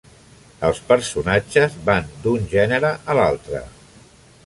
Els 0.69 0.79
personatges 0.91 1.77
van 1.91 2.09
d'un 2.25 2.51
gènere 2.57 2.93
a 3.15 3.19
l'altre. 3.21 3.67